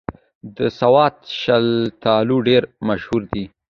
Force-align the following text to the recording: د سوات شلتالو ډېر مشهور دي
د 0.55 0.57
سوات 0.79 1.15
شلتالو 1.41 2.35
ډېر 2.47 2.63
مشهور 2.87 3.21
دي 3.31 3.43